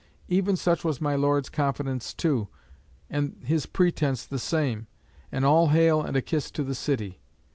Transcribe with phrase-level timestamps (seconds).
[0.27, 2.47] Even such was my Lord's confidence too,
[3.07, 4.87] and his pretence the same
[5.31, 7.21] an all hail and a kiss to the City.